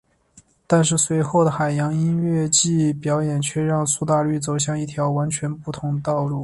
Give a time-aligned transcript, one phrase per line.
[0.65, 6.39] 但是随后的海洋音乐季表演却让苏打绿走向一条完全不同的道路。